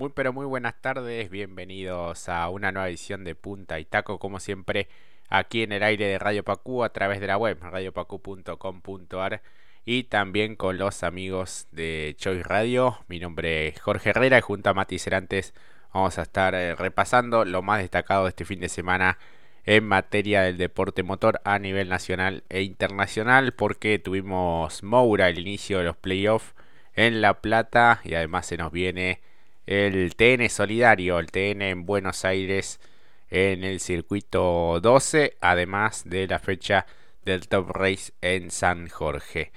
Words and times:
Muy 0.00 0.08
pero 0.14 0.32
muy 0.32 0.46
buenas 0.46 0.80
tardes, 0.80 1.28
bienvenidos 1.28 2.30
a 2.30 2.48
una 2.48 2.72
nueva 2.72 2.88
edición 2.88 3.22
de 3.22 3.34
Punta 3.34 3.78
y 3.78 3.84
Taco, 3.84 4.18
como 4.18 4.40
siempre 4.40 4.88
aquí 5.28 5.62
en 5.62 5.72
el 5.72 5.82
aire 5.82 6.06
de 6.06 6.18
Radio 6.18 6.42
Pacú 6.42 6.84
a 6.84 6.88
través 6.94 7.20
de 7.20 7.26
la 7.26 7.36
web 7.36 7.58
radiopacu.com.ar 7.60 9.42
y 9.84 10.04
también 10.04 10.56
con 10.56 10.78
los 10.78 11.02
amigos 11.02 11.68
de 11.70 12.14
Choice 12.16 12.44
Radio. 12.44 12.96
Mi 13.08 13.20
nombre 13.20 13.68
es 13.68 13.78
Jorge 13.82 14.08
Herrera 14.08 14.38
y 14.38 14.40
junto 14.40 14.70
a 14.70 14.74
Mati 14.74 14.98
Cerantes 14.98 15.52
vamos 15.92 16.18
a 16.18 16.22
estar 16.22 16.54
eh, 16.54 16.74
repasando 16.74 17.44
lo 17.44 17.60
más 17.60 17.82
destacado 17.82 18.22
de 18.22 18.30
este 18.30 18.46
fin 18.46 18.60
de 18.60 18.70
semana 18.70 19.18
en 19.64 19.84
materia 19.86 20.40
del 20.40 20.56
deporte 20.56 21.02
motor 21.02 21.42
a 21.44 21.58
nivel 21.58 21.90
nacional 21.90 22.42
e 22.48 22.62
internacional 22.62 23.52
porque 23.52 23.98
tuvimos 23.98 24.82
Moura 24.82 25.28
el 25.28 25.40
inicio 25.40 25.76
de 25.76 25.84
los 25.84 25.96
playoffs 25.98 26.54
en 26.94 27.20
La 27.20 27.42
Plata 27.42 28.00
y 28.02 28.14
además 28.14 28.46
se 28.46 28.56
nos 28.56 28.72
viene 28.72 29.20
el 29.66 30.14
TN 30.16 30.48
Solidario, 30.48 31.18
el 31.18 31.30
TN 31.30 31.62
en 31.62 31.86
Buenos 31.86 32.24
Aires 32.24 32.80
en 33.30 33.62
el 33.64 33.80
circuito 33.80 34.80
12, 34.80 35.36
además 35.40 36.02
de 36.04 36.26
la 36.26 36.38
fecha 36.38 36.86
del 37.24 37.48
Top 37.48 37.70
Race 37.70 38.12
en 38.20 38.50
San 38.50 38.88
Jorge. 38.88 39.52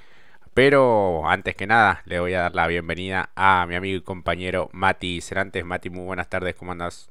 Pero 0.54 1.28
antes 1.28 1.55
que 1.55 1.66
nada, 1.66 2.04
le 2.05 2.20
voy 2.20 2.34
a 2.34 2.42
dar 2.42 2.55
la 2.55 2.68
bienvenida 2.68 3.31
a 3.36 3.66
mi 3.68 3.76
amigo 3.76 3.98
y 3.98 4.02
compañero 4.02 4.70
Mati 4.72 5.20
Cerantes. 5.22 5.66
Mati, 5.66 5.90
muy 5.90 6.06
buenas 6.06 6.30
tardes, 6.30 6.56
¿cómo 6.56 6.73
andas? 6.73 7.09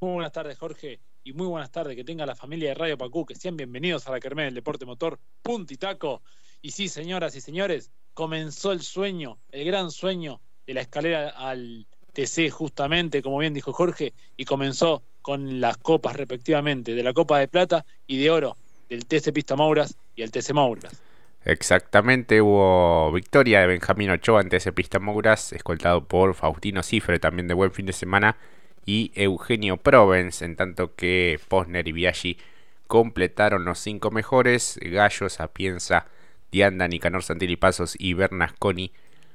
Muy 0.00 0.14
buenas 0.14 0.32
tardes, 0.32 0.58
Jorge, 0.58 0.98
y 1.22 1.32
muy 1.32 1.46
buenas 1.46 1.70
tardes. 1.70 1.94
Que 1.94 2.02
tenga 2.02 2.26
la 2.26 2.34
familia 2.34 2.70
de 2.70 2.74
Radio 2.74 2.98
Pacú, 2.98 3.24
que 3.24 3.36
sean 3.36 3.56
bienvenidos 3.56 4.08
a 4.08 4.10
la 4.10 4.18
Kermés 4.18 4.46
del 4.46 4.54
Deporte 4.54 4.84
Motor, 4.84 5.20
Puntitaco. 5.42 6.22
Y 6.60 6.72
sí, 6.72 6.88
señoras 6.88 7.36
y 7.36 7.40
señores, 7.40 7.92
comenzó 8.14 8.72
el 8.72 8.82
sueño, 8.82 9.38
el 9.52 9.64
gran 9.64 9.92
sueño 9.92 10.40
de 10.66 10.74
la 10.74 10.80
escalera 10.82 11.30
al 11.30 11.86
TC 12.12 12.50
justamente, 12.50 13.22
como 13.22 13.38
bien 13.38 13.54
dijo 13.54 13.72
Jorge, 13.72 14.12
y 14.36 14.44
comenzó 14.44 15.02
con 15.22 15.60
las 15.60 15.76
copas 15.78 16.16
respectivamente 16.16 16.94
de 16.94 17.02
la 17.02 17.12
Copa 17.12 17.38
de 17.38 17.48
Plata 17.48 17.84
y 18.06 18.18
de 18.18 18.30
Oro 18.30 18.56
del 18.88 19.06
TC 19.06 19.32
Pista 19.32 19.56
Mauras 19.56 19.96
y 20.14 20.22
el 20.22 20.30
TC 20.30 20.52
Mauras. 20.52 21.00
Exactamente, 21.44 22.40
hubo 22.40 23.10
victoria 23.12 23.60
de 23.60 23.66
Benjamín 23.66 24.10
Ochoa 24.10 24.40
ante 24.40 24.58
ese 24.58 24.72
Pista 24.72 24.98
Mauras, 24.98 25.52
escoltado 25.52 26.04
por 26.04 26.34
Faustino 26.34 26.82
Cifre, 26.82 27.18
también 27.18 27.48
de 27.48 27.54
buen 27.54 27.72
fin 27.72 27.86
de 27.86 27.92
semana, 27.92 28.36
y 28.84 29.10
Eugenio 29.14 29.76
Provence, 29.76 30.44
en 30.44 30.56
tanto 30.56 30.94
que 30.94 31.40
Posner 31.48 31.88
y 31.88 31.92
Biaggi 31.92 32.38
completaron 32.86 33.64
los 33.64 33.78
cinco 33.78 34.10
mejores, 34.10 34.78
Gallo, 34.82 35.28
Sapienza, 35.28 36.06
Dianda, 36.50 36.86
Nicanor 36.86 37.22
Santilli 37.22 37.56
Pasos 37.56 37.96
y 37.98 38.12
Bernasconi 38.12 38.92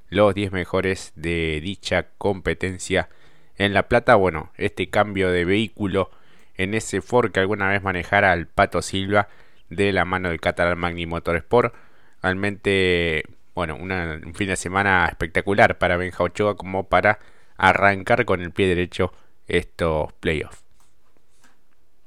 los 0.10 0.34
10 0.34 0.52
mejores 0.52 1.12
de 1.16 1.60
dicha 1.62 2.08
competencia 2.18 3.10
en 3.58 3.74
La 3.74 3.88
Plata. 3.88 4.16
Bueno, 4.16 4.52
este 4.58 4.90
cambio 4.90 5.32
de 5.32 5.46
vehículo 5.46 6.10
en 6.56 6.74
ese 6.74 7.02
Ford 7.02 7.32
que 7.32 7.40
alguna 7.40 7.70
vez 7.70 7.84
manejara 7.84 8.32
al 8.32 8.48
Pato 8.48 8.82
Silva 8.82 9.28
de 9.70 9.92
la 9.92 10.06
mano 10.06 10.30
del 10.30 10.40
Catalan 10.40 10.80
Magni 10.80 11.06
Motorsport. 11.06 11.74
Realmente, 12.22 13.26
bueno, 13.54 13.76
un 13.76 14.34
fin 14.34 14.48
de 14.48 14.56
semana 14.56 15.06
espectacular 15.08 15.78
para 15.78 15.98
Benja 15.98 16.24
Ochoa 16.24 16.56
como 16.56 16.88
para 16.88 17.20
arrancar 17.58 18.26
con 18.26 18.42
el 18.42 18.52
pie 18.52 18.68
derecho 18.68 19.12
estos 19.48 20.14
playoffs. 20.14 20.64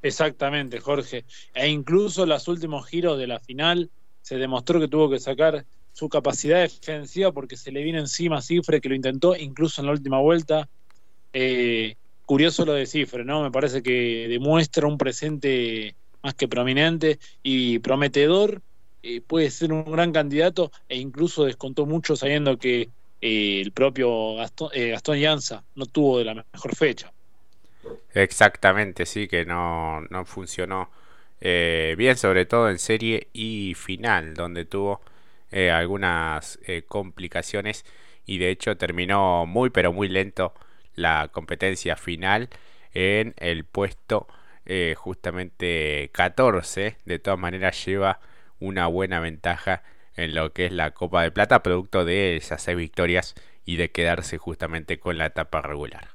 Exactamente, 0.03 0.81
Jorge. 0.81 1.25
E 1.55 1.69
incluso 1.69 2.25
los 2.25 2.49
últimos 2.49 2.87
giros 2.89 3.19
de 3.19 3.27
la 3.27 3.39
final 3.41 3.91
se 4.23 4.37
demostró 4.37 4.81
que 4.81 4.89
tuvo 4.89 5.11
que 5.11 5.19
sacar 5.19 5.67
su 5.93 6.09
capacidad 6.09 6.61
defensiva 6.61 7.33
porque 7.33 7.57
se 7.57 7.73
le 7.73 7.83
vino 7.83 7.99
encima 7.99 8.43
Cifre 8.43 8.81
que 8.81 8.89
lo 8.89 8.95
intentó 8.95 9.37
incluso 9.37 9.81
en 9.81 9.87
la 9.87 9.93
última 9.93 10.19
vuelta. 10.21 10.69
Eh, 11.33 11.97
curioso 12.27 12.65
lo 12.65 12.75
de 12.75 12.87
Cifre, 12.87 13.25
¿no? 13.25 13.43
Me 13.43 13.51
parece 13.51 13.83
que 13.83 14.27
demuestra 14.29 14.87
un 14.87 14.99
presente 14.99 15.95
más 16.23 16.35
que 16.35 16.49
prominente 16.49 17.19
y 17.43 17.79
prometedor. 17.81 18.63
Eh, 19.03 19.21
puede 19.21 19.51
ser 19.51 19.73
un 19.73 19.91
gran 19.91 20.13
candidato 20.13 20.71
e 20.89 20.99
incluso 20.99 21.45
descontó 21.45 21.87
mucho 21.87 22.17
sabiendo 22.17 22.59
que 22.59 22.89
eh, 23.21 23.61
el 23.61 23.73
propio 23.73 24.37
Gastón, 24.37 24.71
Gastón 24.75 25.19
Llanza 25.19 25.65
no 25.75 25.87
tuvo 25.87 26.19
de 26.19 26.25
la 26.25 26.35
mejor 26.35 26.77
fecha. 26.77 27.13
Exactamente, 28.13 29.07
sí, 29.07 29.27
que 29.27 29.45
no, 29.45 30.03
no 30.03 30.25
funcionó 30.25 30.91
bien, 31.41 32.17
sobre 32.19 32.45
todo 32.45 32.69
en 32.69 32.79
serie 32.79 33.29
y 33.33 33.73
final, 33.75 34.35
donde 34.35 34.67
tuvo 34.67 35.01
eh, 35.51 35.71
algunas 35.71 36.61
eh, 36.67 36.83
complicaciones 36.87 37.85
y 38.25 38.39
de 38.39 38.51
hecho 38.51 38.77
terminó 38.77 39.47
muy 39.47 39.71
pero 39.71 39.93
muy 39.93 40.09
lento 40.09 40.55
la 40.95 41.29
competencia 41.33 41.97
final 41.97 42.49
en 42.93 43.35
el 43.39 43.65
puesto 43.65 44.29
eh, 44.67 44.95
justamente 44.97 46.11
14 46.13 46.99
de 47.05 47.19
todas 47.19 47.39
maneras 47.39 47.85
lleva 47.85 48.21
una 48.61 48.87
buena 48.87 49.19
ventaja 49.19 49.83
en 50.15 50.35
lo 50.35 50.53
que 50.53 50.67
es 50.67 50.73
la 50.73 50.93
Copa 50.93 51.23
de 51.23 51.33
Plata 51.33 51.63
producto 51.65 52.05
de 52.05 52.37
esas 52.37 52.63
seis 52.63 52.77
victorias 52.77 53.35
y 53.65 53.77
de 53.77 53.91
quedarse 53.91 54.39
justamente 54.39 55.01
con 55.01 55.19
la 55.19 55.27
etapa 55.27 55.63
regular. 55.63 56.11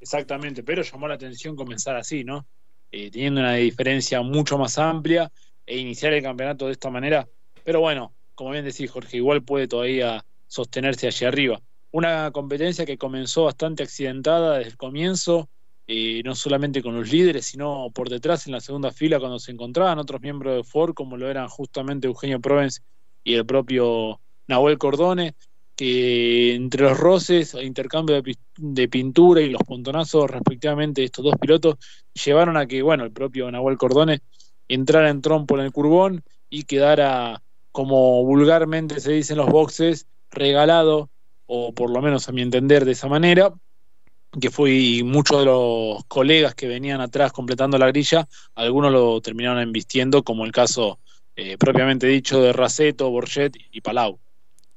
Exactamente 0.00 0.62
pero 0.62 0.82
llamó 0.82 1.08
la 1.08 1.14
atención 1.14 1.56
comenzar 1.56 1.96
así 1.96 2.24
no 2.24 2.46
teniendo 2.90 3.40
una 3.40 3.54
diferencia 3.54 4.22
mucho 4.22 4.56
más 4.56 4.78
amplia 4.78 5.30
e 5.66 5.78
iniciar 5.78 6.12
el 6.12 6.22
campeonato 6.22 6.66
de 6.66 6.72
esta 6.72 6.90
manera. 6.90 7.28
Pero 7.64 7.80
bueno, 7.80 8.14
como 8.34 8.50
bien 8.50 8.64
decís, 8.64 8.90
Jorge, 8.90 9.16
igual 9.16 9.42
puede 9.42 9.68
todavía 9.68 10.24
sostenerse 10.46 11.06
allí 11.06 11.24
arriba. 11.24 11.60
Una 11.90 12.30
competencia 12.32 12.84
que 12.84 12.98
comenzó 12.98 13.44
bastante 13.44 13.82
accidentada 13.82 14.58
desde 14.58 14.70
el 14.70 14.76
comienzo, 14.76 15.48
eh, 15.86 16.22
no 16.24 16.34
solamente 16.34 16.82
con 16.82 16.94
los 16.94 17.10
líderes, 17.10 17.46
sino 17.46 17.90
por 17.94 18.08
detrás 18.08 18.46
en 18.46 18.52
la 18.52 18.60
segunda 18.60 18.90
fila 18.90 19.20
cuando 19.20 19.38
se 19.38 19.52
encontraban 19.52 19.98
otros 19.98 20.20
miembros 20.20 20.56
de 20.56 20.64
Ford, 20.64 20.94
como 20.94 21.16
lo 21.16 21.30
eran 21.30 21.48
justamente 21.48 22.06
Eugenio 22.06 22.40
Provence 22.40 22.80
y 23.22 23.34
el 23.34 23.46
propio 23.46 24.20
Nahuel 24.48 24.78
Cordone, 24.78 25.34
que 25.76 26.54
entre 26.54 26.82
los 26.82 26.98
roces, 26.98 27.54
intercambio 27.54 28.20
de, 28.20 28.36
de, 28.56 28.88
pintura 28.88 29.40
y 29.40 29.50
los 29.50 29.62
pontonazos 29.62 30.30
respectivamente 30.30 31.00
de 31.00 31.06
estos 31.06 31.24
dos 31.24 31.34
pilotos 31.40 31.76
llevaron 32.24 32.56
a 32.56 32.66
que, 32.66 32.80
bueno, 32.82 33.04
el 33.04 33.12
propio 33.12 33.50
Nahuel 33.50 33.76
Cordone 33.76 34.20
entrara 34.68 35.10
en 35.10 35.20
trompo 35.20 35.56
en 35.56 35.64
el 35.64 35.72
curbón 35.72 36.24
y 36.50 36.64
quedara, 36.64 37.42
como 37.72 38.24
vulgarmente 38.24 39.00
se 39.00 39.12
dice 39.12 39.32
en 39.32 39.38
los 39.38 39.48
boxes, 39.48 40.06
regalado, 40.30 41.10
o 41.46 41.72
por 41.74 41.90
lo 41.90 42.00
menos 42.00 42.28
a 42.28 42.32
mi 42.32 42.42
entender 42.42 42.84
de 42.84 42.92
esa 42.92 43.08
manera, 43.08 43.52
que 44.40 44.50
fue 44.50 45.02
muchos 45.04 45.38
de 45.38 45.44
los 45.46 46.04
colegas 46.06 46.54
que 46.54 46.66
venían 46.66 47.00
atrás 47.00 47.32
completando 47.32 47.78
la 47.78 47.88
grilla, 47.88 48.26
algunos 48.54 48.92
lo 48.92 49.20
terminaron 49.20 49.60
embistiendo, 49.60 50.22
como 50.22 50.44
el 50.44 50.52
caso 50.52 50.98
eh, 51.36 51.56
propiamente 51.58 52.06
dicho 52.06 52.40
de 52.40 52.52
Raceto, 52.52 53.10
Borget 53.10 53.56
y 53.70 53.80
Palau. 53.80 54.18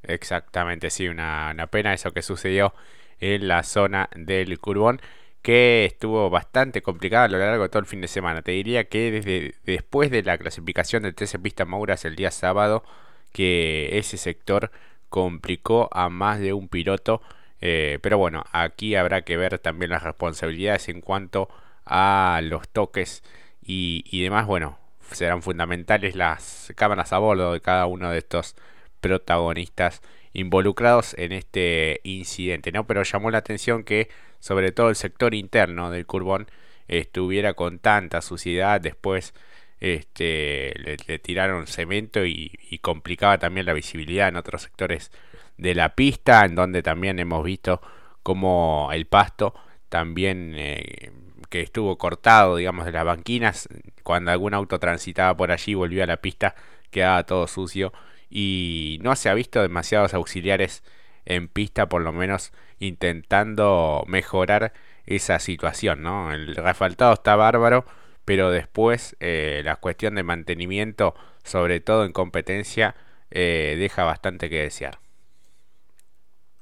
Exactamente, 0.04 0.90
sí, 0.90 1.08
una, 1.08 1.52
una 1.54 1.68
pena 1.68 1.94
eso 1.94 2.12
que 2.12 2.22
sucedió 2.22 2.74
en 3.20 3.48
la 3.48 3.64
zona 3.64 4.10
del 4.16 4.60
Curbón 4.60 5.02
que 5.48 5.86
estuvo 5.86 6.30
bastante 6.30 6.82
complicada 6.82 7.24
a 7.24 7.28
lo 7.30 7.38
largo 7.38 7.64
de 7.64 7.70
todo 7.70 7.80
el 7.80 7.86
fin 7.86 8.02
de 8.02 8.10
semana. 8.10 8.42
Te 8.42 8.52
diría 8.52 8.90
que 8.90 9.12
desde 9.12 9.56
después 9.64 10.12
de 10.12 10.22
la 10.22 10.38
clasificación 10.38 11.04
del 11.04 11.16
13 11.16 11.40
Pista 11.40 11.64
Mauras 11.64 12.04
el 12.04 12.18
día 12.18 12.32
sábado, 12.32 12.84
que 13.32 13.98
ese 13.98 14.18
sector 14.18 14.72
complicó 15.08 15.88
a 15.94 16.10
más 16.10 16.42
de 16.42 16.52
un 16.52 16.68
piloto. 16.68 17.22
Eh, 17.62 17.98
pero 18.02 18.18
bueno, 18.18 18.44
aquí 18.52 18.96
habrá 18.96 19.22
que 19.22 19.38
ver 19.38 19.58
también 19.60 19.92
las 19.92 20.04
responsabilidades 20.04 20.90
en 20.90 21.00
cuanto 21.00 21.48
a 21.86 22.42
los 22.44 22.68
toques 22.68 23.24
y 23.62 24.22
demás. 24.22 24.48
Bueno, 24.48 24.78
serán 25.14 25.42
fundamentales 25.44 26.18
las 26.18 26.74
cámaras 26.76 27.14
a 27.14 27.20
bordo 27.20 27.54
de 27.54 27.62
cada 27.62 27.86
uno 27.86 28.12
de 28.12 28.18
estos 28.18 28.58
protagonistas 29.00 30.02
involucrados 30.34 31.14
en 31.18 31.32
este 31.32 32.02
incidente, 32.04 32.72
¿no? 32.72 32.86
Pero 32.88 33.04
llamó 33.04 33.32
la 33.32 33.40
atención 33.40 33.84
que 33.84 34.10
sobre 34.40 34.72
todo 34.72 34.90
el 34.90 34.96
sector 34.96 35.34
interno 35.34 35.92
del 35.92 36.06
Curbón 36.06 36.48
estuviera 36.88 37.54
con 37.54 37.80
tanta 37.80 38.22
suciedad, 38.22 38.80
después 38.80 39.34
este, 39.80 40.74
le, 40.78 41.20
tiraron 41.20 41.68
cemento 41.68 42.26
y, 42.26 42.52
complicaba 42.82 43.38
también 43.38 43.66
la 43.66 43.74
visibilidad 43.74 44.28
en 44.28 44.38
otros 44.38 44.62
sectores 44.62 45.12
de 45.58 45.76
la 45.76 45.96
pista, 45.96 46.46
en 46.46 46.56
donde 46.56 46.84
también 46.84 47.20
hemos 47.20 47.44
visto 47.44 47.82
como 48.24 48.90
el 48.94 49.08
pasto 49.08 49.54
también 49.90 50.54
eh, 50.58 51.12
que 51.50 51.62
estuvo 51.62 51.98
cortado, 51.98 52.58
digamos, 52.58 52.86
de 52.86 52.92
las 52.92 53.06
banquinas, 53.06 53.68
cuando 54.04 54.32
algún 54.32 54.54
auto 54.54 54.80
transitaba 54.80 55.36
por 55.36 55.52
allí 55.52 55.74
volvió 55.74 56.04
a 56.04 56.08
la 56.08 56.18
pista, 56.18 56.56
quedaba 56.92 57.26
todo 57.26 57.48
sucio 57.48 57.94
y 58.30 59.00
no 59.02 59.16
se 59.16 59.30
ha 59.30 59.34
visto 59.34 59.62
demasiados 59.62 60.14
auxiliares 60.14 60.84
en 61.26 61.48
pista, 61.48 61.90
por 61.90 62.02
lo 62.02 62.14
menos 62.14 62.52
intentando 62.80 64.04
mejorar 64.08 64.74
esa 65.06 65.40
situación, 65.40 66.02
¿no? 66.04 66.34
El 66.34 66.56
refaltado 66.56 67.14
está 67.14 67.36
bárbaro, 67.36 67.86
pero 68.26 68.52
después 68.52 69.16
eh, 69.20 69.62
la 69.64 69.78
cuestión 69.78 70.16
de 70.16 70.24
mantenimiento, 70.24 71.16
sobre 71.44 71.80
todo 71.80 72.06
en 72.06 72.12
competencia, 72.12 72.96
eh, 73.32 73.76
deja 73.78 74.04
bastante 74.04 74.50
que 74.50 74.62
desear. 74.64 75.00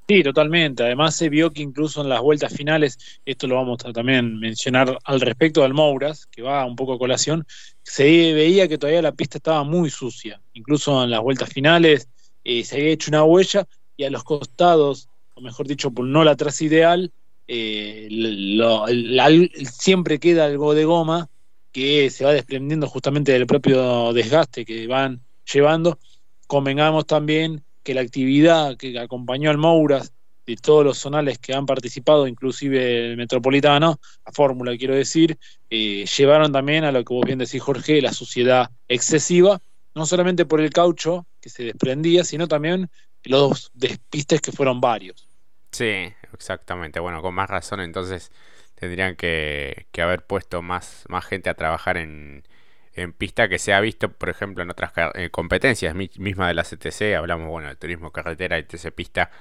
Sí, 0.08 0.22
totalmente. 0.22 0.84
Además 0.84 1.16
se 1.16 1.30
vio 1.30 1.52
que 1.52 1.64
incluso 1.64 2.02
en 2.02 2.10
las 2.10 2.22
vueltas 2.22 2.54
finales, 2.54 3.20
esto 3.26 3.48
lo 3.48 3.56
vamos 3.56 3.84
a 3.86 3.92
también 3.92 4.38
mencionar 4.38 5.00
al 5.04 5.20
respecto 5.20 5.64
del 5.64 5.74
Mouras, 5.74 6.28
que 6.28 6.44
va 6.44 6.64
un 6.66 6.76
poco 6.76 6.94
a 6.94 7.00
colación, 7.00 7.46
se 7.82 8.04
veía 8.34 8.68
que 8.68 8.78
todavía 8.78 9.02
la 9.02 9.14
pista 9.14 9.40
estaba 9.40 9.64
muy 9.64 9.90
sucia. 9.90 10.40
Incluso 10.54 11.04
en 11.04 11.10
las 11.10 11.22
vueltas 11.22 11.50
finales 11.50 12.08
eh, 12.44 12.64
se 12.64 12.76
había 12.76 12.92
hecho 12.92 13.10
una 13.10 13.24
huella 13.24 13.68
y 13.98 14.04
a 14.04 14.12
los 14.12 14.24
costados, 14.24 15.10
o 15.34 15.42
mejor 15.42 15.68
dicho, 15.68 15.90
por 15.90 16.06
no 16.06 16.24
la 16.24 16.36
traza 16.36 16.64
ideal, 16.64 17.12
eh, 17.48 18.08
siempre 19.72 20.20
queda 20.20 20.46
algo 20.46 20.76
de 20.76 20.86
goma 20.86 21.30
que 21.72 22.12
se 22.12 22.26
va 22.26 22.32
desprendiendo 22.32 22.88
justamente 22.88 23.32
del 23.32 23.48
propio 23.48 24.14
desgaste 24.14 24.66
que 24.66 24.86
van 24.86 25.22
llevando. 25.52 25.98
Convengamos 26.46 27.08
también 27.08 27.65
que 27.86 27.94
la 27.94 28.02
actividad 28.02 28.76
que 28.78 28.98
acompañó 29.00 29.52
al 29.52 29.60
Mouras 29.60 30.12
de 30.46 30.56
todos 30.58 30.84
los 30.84 30.98
zonales 30.98 31.38
que 31.38 31.54
han 31.54 31.68
participado, 31.68 32.28
inclusive 32.28 33.12
el 33.12 33.18
Metropolitano, 33.18 34.00
la 34.26 34.32
fórmula 34.32 34.76
quiero 34.76 34.96
decir, 34.96 35.38
eh, 35.70 36.06
llevaron 36.18 36.52
también 36.52 36.84
a 36.84 36.92
lo 36.92 37.06
que 37.06 37.14
vos 37.14 37.26
bien 37.26 37.40
decís, 37.40 37.62
Jorge, 37.62 38.02
la 38.02 38.12
suciedad 38.12 38.70
excesiva, 38.88 39.62
no 39.94 40.06
solamente 40.06 40.46
por 40.46 40.62
el 40.62 40.72
caucho 40.72 41.28
que 41.40 41.50
se 41.50 41.64
desprendía, 41.64 42.24
sino 42.24 42.48
también 42.48 42.90
los 43.24 43.72
despistes 43.76 44.42
que 44.42 44.52
fueron 44.52 44.82
varios. 44.82 45.28
Sí, 45.72 46.12
exactamente. 46.34 47.00
Bueno, 47.00 47.22
con 47.22 47.36
más 47.36 47.50
razón 47.50 47.82
entonces 47.82 48.32
tendrían 48.74 49.16
que, 49.16 49.88
haber 50.00 50.26
puesto 50.26 50.64
más 50.64 51.06
gente 51.30 51.50
a 51.52 51.54
trabajar 51.54 51.98
en, 51.98 52.44
en 52.96 53.14
pista 53.14 53.50
que 53.50 53.60
se 53.60 53.74
ha 53.74 53.80
visto, 53.82 54.10
por 54.12 54.30
ejemplo, 54.30 54.64
en 54.64 54.70
otras 54.70 54.94
eh, 55.16 55.30
competencias 55.30 55.94
mismas 55.94 56.48
de 56.48 56.54
la 56.54 56.64
CTC, 56.64 57.16
hablamos, 57.18 57.50
bueno, 57.50 57.68
de 57.70 57.76
turismo 57.76 58.12
carretera 58.12 58.58
y 58.58 58.64
TC 58.64 58.92
pista 58.92 59.32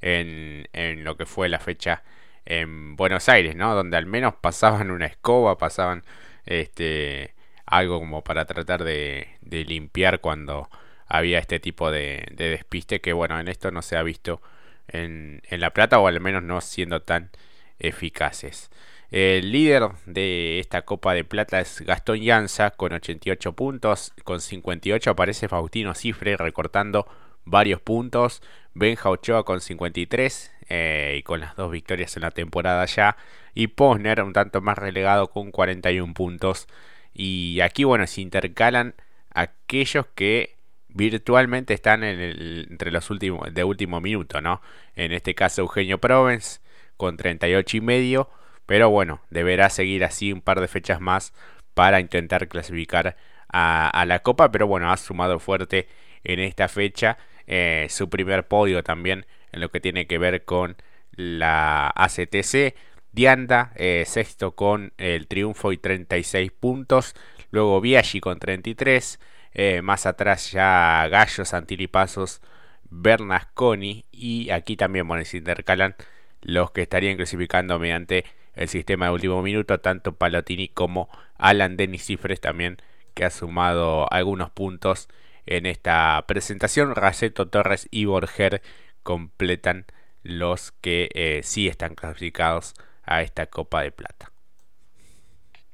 en, 0.00 1.04
lo 1.04 1.16
que 1.16 1.26
fue 1.26 1.48
la 1.48 1.58
fecha 1.58 2.02
en 2.46 2.96
Buenos 2.96 3.28
Aires, 3.28 3.54
¿no? 3.54 3.74
Donde 3.74 3.96
al 3.98 4.06
menos 4.06 4.34
pasaban 4.36 4.90
una 4.90 5.06
escoba, 5.06 5.58
pasaban 5.58 6.04
este 6.46 7.34
algo 7.66 8.00
como 8.00 8.24
para 8.24 8.44
tratar 8.46 8.82
de, 8.84 9.28
limpiar 9.42 10.20
cuando 10.20 10.68
había 11.06 11.38
este 11.38 11.60
tipo 11.60 11.90
de, 11.90 12.26
de, 12.32 12.50
despiste 12.50 13.00
que 13.00 13.12
bueno 13.12 13.38
en 13.38 13.48
esto 13.48 13.70
no 13.70 13.82
se 13.82 13.96
ha 13.96 14.02
visto 14.02 14.42
en, 14.88 15.42
en 15.48 15.60
La 15.60 15.70
Plata 15.70 15.98
o 15.98 16.06
al 16.08 16.20
menos 16.20 16.42
no 16.42 16.60
siendo 16.60 17.02
tan 17.02 17.30
eficaces. 17.78 18.70
El 19.12 19.52
líder 19.52 19.90
de 20.06 20.58
esta 20.58 20.86
Copa 20.86 21.12
de 21.12 21.22
Plata 21.22 21.60
es 21.60 21.82
Gastón 21.82 22.20
Llanza 22.20 22.70
con 22.70 22.94
88 22.94 23.52
puntos. 23.52 24.14
Con 24.24 24.40
58 24.40 25.10
aparece 25.10 25.48
Faustino 25.48 25.94
Cifre 25.94 26.38
recortando 26.38 27.06
varios 27.44 27.82
puntos. 27.82 28.40
Benja 28.72 29.10
Ochoa 29.10 29.44
con 29.44 29.60
53 29.60 30.52
eh, 30.70 31.16
y 31.18 31.22
con 31.24 31.40
las 31.40 31.56
dos 31.56 31.70
victorias 31.70 32.16
en 32.16 32.22
la 32.22 32.30
temporada 32.30 32.86
ya. 32.86 33.18
Y 33.52 33.66
Posner 33.66 34.22
un 34.22 34.32
tanto 34.32 34.62
más 34.62 34.78
relegado 34.78 35.28
con 35.28 35.50
41 35.50 36.14
puntos. 36.14 36.66
Y 37.12 37.60
aquí, 37.60 37.84
bueno, 37.84 38.06
se 38.06 38.22
intercalan 38.22 38.94
aquellos 39.34 40.06
que 40.14 40.56
virtualmente 40.88 41.74
están 41.74 42.02
entre 42.02 42.90
los 42.90 43.10
últimos 43.10 43.52
de 43.52 43.62
último 43.62 44.00
minuto, 44.00 44.40
¿no? 44.40 44.62
En 44.96 45.12
este 45.12 45.34
caso 45.34 45.60
Eugenio 45.60 45.98
Provence 45.98 46.60
con 46.96 47.18
38 47.18 47.76
y 47.76 47.80
medio 47.82 48.30
pero 48.66 48.90
bueno, 48.90 49.20
deberá 49.30 49.70
seguir 49.70 50.04
así 50.04 50.32
un 50.32 50.40
par 50.40 50.60
de 50.60 50.68
fechas 50.68 51.00
más 51.00 51.32
para 51.74 52.00
intentar 52.00 52.48
clasificar 52.48 53.16
a, 53.48 54.04
la 54.06 54.20
Copa. 54.20 54.50
Pero 54.50 54.66
bueno, 54.66 54.90
ha 54.90 54.96
sumado 54.96 55.38
fuerte 55.38 55.88
en 56.24 56.40
esta 56.40 56.68
fecha 56.68 57.18
eh, 57.46 57.86
su 57.90 58.08
primer 58.08 58.46
podio 58.46 58.82
también 58.82 59.26
en 59.52 59.60
lo 59.60 59.70
que 59.70 59.80
tiene 59.80 60.06
que 60.06 60.18
ver 60.18 60.44
con 60.44 60.76
la 61.12 61.88
ACTC. 61.94 62.74
Dianda, 63.12 63.72
eh, 63.76 64.04
sexto 64.06 64.54
con 64.54 64.94
el 64.96 65.26
triunfo 65.26 65.72
y 65.72 65.76
36 65.76 66.50
puntos. 66.52 67.14
Luego 67.50 67.80
Biaggi 67.80 68.20
con 68.20 68.38
33. 68.38 69.20
Eh, 69.54 69.82
más 69.82 70.06
atrás 70.06 70.50
ya 70.50 71.06
Gallo, 71.08 71.44
Pasos, 71.90 72.40
Bernasconi. 72.88 74.06
Y 74.10 74.50
aquí 74.50 74.76
también 74.76 75.06
bueno, 75.06 75.24
se 75.26 75.36
intercalan 75.36 75.94
los 76.40 76.70
que 76.70 76.82
estarían 76.82 77.16
clasificando 77.16 77.78
mediante 77.78 78.24
el 78.54 78.68
sistema 78.68 79.06
de 79.06 79.12
último 79.12 79.42
minuto, 79.42 79.80
tanto 79.80 80.14
Palatini 80.14 80.68
como 80.68 81.08
Alan 81.36 81.76
Denis 81.76 82.04
Cifres 82.04 82.40
también, 82.40 82.78
que 83.14 83.24
ha 83.24 83.30
sumado 83.30 84.10
algunos 84.12 84.50
puntos 84.50 85.08
en 85.46 85.66
esta 85.66 86.24
presentación. 86.26 86.94
Raceto 86.94 87.48
Torres 87.48 87.88
y 87.90 88.04
Borger 88.04 88.62
completan 89.02 89.86
los 90.22 90.72
que 90.80 91.08
eh, 91.14 91.40
sí 91.42 91.68
están 91.68 91.94
clasificados 91.94 92.74
a 93.04 93.22
esta 93.22 93.46
Copa 93.46 93.82
de 93.82 93.90
Plata. 93.90 94.32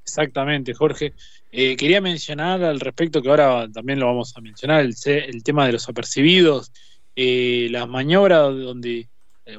Exactamente, 0.03 0.73
Jorge. 0.73 1.13
Eh, 1.53 1.77
quería 1.77 2.01
mencionar 2.01 2.63
al 2.65 2.81
respecto, 2.81 3.21
que 3.21 3.29
ahora 3.29 3.69
también 3.71 4.01
lo 4.01 4.07
vamos 4.07 4.35
a 4.37 4.41
mencionar, 4.41 4.81
el, 4.81 5.43
tema 5.43 5.67
de 5.67 5.73
los 5.73 5.89
apercibidos, 5.89 6.73
eh, 7.15 7.69
las 7.71 7.87
maniobras 7.89 8.55
donde 8.57 9.09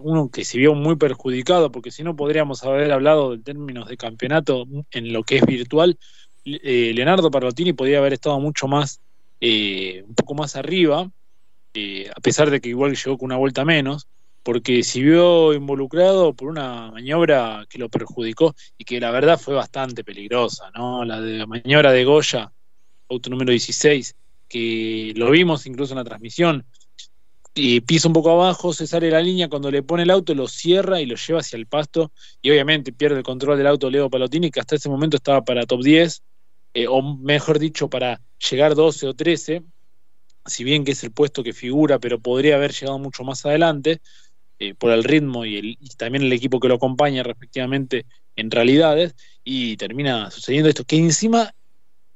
uno 0.02 0.30
que 0.30 0.46
se 0.46 0.58
vio 0.58 0.76
muy 0.76 0.96
perjudicado, 0.96 1.72
porque 1.72 1.92
si 1.92 2.04
no 2.04 2.16
podríamos 2.16 2.64
haber 2.64 2.92
hablado 2.92 3.34
en 3.34 3.44
términos 3.44 3.88
de 3.88 3.98
campeonato 3.98 4.66
en 4.92 5.14
lo 5.14 5.24
que 5.24 5.38
es 5.38 5.46
virtual. 5.46 5.98
Eh, 6.46 6.92
Leonardo 6.96 7.32
Parlottini 7.32 7.74
podría 7.74 8.00
haber 8.00 8.14
estado 8.14 8.40
mucho 8.40 8.68
más, 8.68 9.02
eh, 9.42 10.04
un 10.08 10.16
poco 10.16 10.36
más 10.36 10.56
arriba, 10.56 11.10
a 12.16 12.22
pesar 12.22 12.50
de 12.50 12.60
que 12.60 12.70
igual 12.70 12.96
llegó 12.96 13.18
con 13.18 13.28
una 13.28 13.38
vuelta 13.38 13.64
menos, 13.64 14.08
porque 14.44 14.84
se 14.84 15.02
vio 15.02 15.54
involucrado 15.54 16.34
por 16.34 16.50
una 16.50 16.92
maniobra 16.92 17.66
que 17.70 17.78
lo 17.78 17.90
perjudicó 17.90 18.56
y 18.78 18.84
que 18.86 19.00
la 19.00 19.12
verdad 19.12 19.40
fue 19.40 19.54
bastante 19.54 20.04
peligrosa, 20.04 20.72
¿no? 20.76 21.06
La 21.06 21.22
de 21.22 21.46
maniobra 21.46 21.92
de 21.92 22.04
Goya, 22.04 22.52
auto 23.10 23.30
número 23.30 23.52
16, 23.52 24.16
que 24.48 25.14
lo 25.16 25.30
vimos 25.30 25.66
incluso 25.68 25.94
en 25.94 26.00
la 26.00 26.04
transmisión, 26.04 26.66
y 27.60 27.82
pisa 27.82 28.08
un 28.08 28.14
poco 28.14 28.32
abajo, 28.32 28.72
se 28.72 28.88
sale 28.88 29.12
la 29.12 29.22
línea, 29.22 29.50
cuando 29.50 29.70
le 29.70 29.84
pone 29.84 30.04
el 30.04 30.12
auto 30.12 30.34
lo 30.34 30.48
cierra 30.48 31.02
y 31.02 31.06
lo 31.06 31.16
lleva 31.16 31.42
hacia 31.42 31.58
el 31.58 31.68
pasto 31.68 32.14
y 32.42 32.50
obviamente 32.52 32.94
pierde 32.94 33.18
el 33.18 33.24
control 33.24 33.58
del 33.58 33.68
auto 33.68 33.90
Leo 33.90 34.10
Palotini 34.10 34.50
que 34.50 34.62
hasta 34.62 34.76
ese 34.76 34.88
momento 34.88 35.18
estaba 35.18 35.44
para 35.44 35.66
top 35.66 35.84
10 35.84 36.24
eh, 36.74 36.88
o 36.88 37.02
mejor 37.02 37.60
dicho 37.60 37.90
para 37.90 38.22
llegar 38.50 38.76
12 38.76 39.08
o 39.08 39.14
13 39.14 39.64
si 40.46 40.64
bien 40.64 40.86
que 40.86 40.94
es 40.94 41.04
el 41.04 41.12
puesto 41.12 41.44
que 41.44 41.52
figura 41.52 42.00
pero 42.00 42.20
podría 42.20 42.56
haber 42.56 42.72
llegado 42.72 42.98
mucho 42.98 43.26
más 43.26 43.46
adelante 43.46 44.00
eh, 44.60 44.74
por 44.74 44.92
el 44.92 45.04
ritmo 45.04 45.46
y, 45.46 45.78
y 45.80 45.90
también 45.98 46.24
el 46.24 46.34
equipo 46.34 46.62
que 46.62 46.70
lo 46.70 46.76
acompaña 46.76 47.24
respectivamente 47.24 48.06
en 48.38 48.52
realidades 48.52 49.16
y 49.44 49.76
termina 49.76 50.32
sucediendo 50.32 50.70
esto 50.70 50.86
que 50.86 50.96
encima 50.96 51.54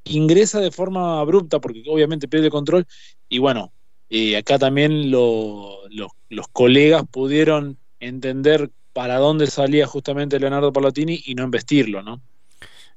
ingresa 0.05 0.61
de 0.61 0.71
forma 0.71 1.19
abrupta 1.19 1.59
porque 1.59 1.83
obviamente 1.87 2.29
pierde 2.29 2.45
el 2.45 2.51
control 2.51 2.85
y 3.27 3.39
bueno 3.39 3.73
y 4.15 4.35
acá 4.35 4.59
también 4.59 5.09
los 5.09 6.47
colegas 6.51 7.03
pudieron 7.09 7.79
entender 7.99 8.69
para 8.93 9.17
dónde 9.17 9.47
salía 9.47 9.87
justamente 9.87 10.39
Leonardo 10.39 10.71
Palatini 10.71 11.19
y 11.25 11.33
no 11.33 11.43
investirlo, 11.43 12.03
¿no? 12.03 12.21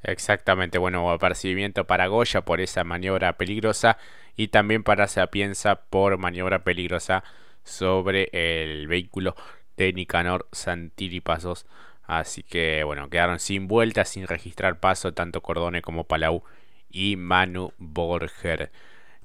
Exactamente, 0.02 0.76
bueno, 0.76 1.10
apercibimiento 1.10 1.86
para 1.86 2.06
Goya 2.06 2.42
por 2.42 2.60
esa 2.60 2.84
maniobra 2.84 3.38
peligrosa 3.38 3.96
y 4.36 4.48
también 4.48 4.82
para 4.82 5.08
Sapienza 5.08 5.80
por 5.88 6.18
maniobra 6.18 6.64
peligrosa 6.64 7.24
sobre 7.64 8.28
el 8.32 8.86
vehículo 8.86 9.36
de 9.78 9.94
Nicanor 9.94 10.46
Santilli 10.52 11.22
Pasos. 11.22 11.64
Así 12.02 12.42
que 12.42 12.84
bueno, 12.84 13.08
quedaron 13.08 13.38
sin 13.38 13.68
vuelta, 13.68 14.04
sin 14.04 14.26
registrar 14.26 14.80
paso 14.80 15.14
tanto 15.14 15.40
Cordone 15.40 15.80
como 15.80 16.04
Palau 16.04 16.42
y 16.90 17.16
Manu 17.16 17.72
Borger. 17.78 18.70